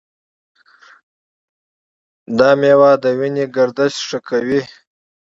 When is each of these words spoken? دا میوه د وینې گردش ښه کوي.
دا 2.37 2.49
میوه 2.61 2.91
د 3.03 3.05
وینې 3.19 3.45
گردش 3.55 3.93
ښه 4.07 4.19
کوي. 4.27 4.61